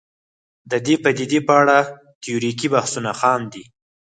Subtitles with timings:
[0.71, 1.77] د دې پدیدې په اړه
[2.21, 3.63] تیوریکي بحثونه خام دي